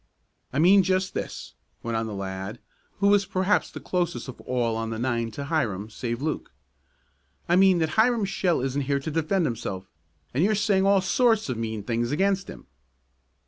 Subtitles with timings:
[0.51, 1.53] "I mean just this,"
[1.83, 2.57] went on the lad
[3.01, 6.51] who was perhaps the closest of all on the nine to Hiram save Luke.
[7.47, 9.85] "I mean that Hiram Shell isn't here to defend himself,
[10.33, 12.65] and you're saying all sorts of mean things against him."